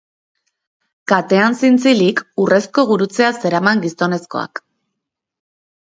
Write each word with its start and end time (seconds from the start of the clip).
Katean 1.11 1.57
zintzilik, 1.67 2.23
urrezko 2.45 2.87
gurutzea 2.93 3.31
zeraman 3.45 3.85
gizonezkoak. 3.87 4.63